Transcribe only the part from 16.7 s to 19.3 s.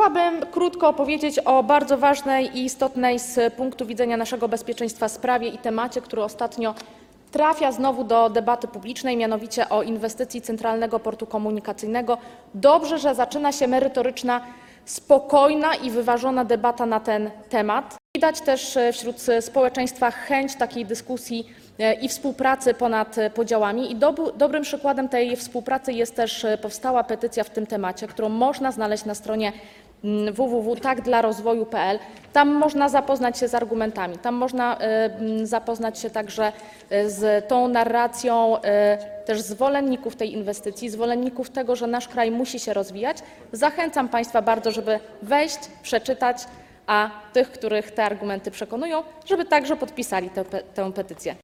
na ten temat. Widać też e, wśród